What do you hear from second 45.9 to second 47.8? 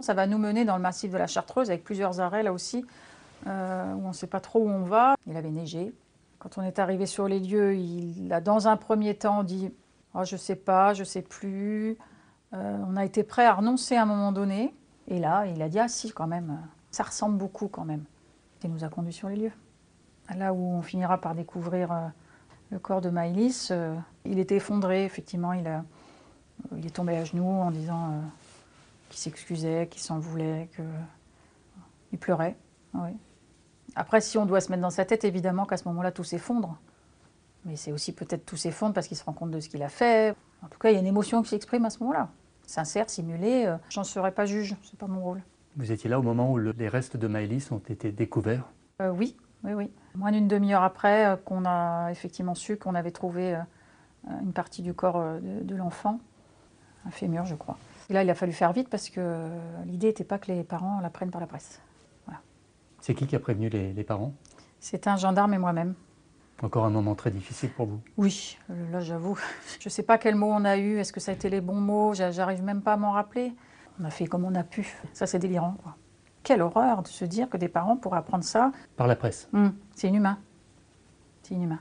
étiez là au moment où les restes de Maëlys ont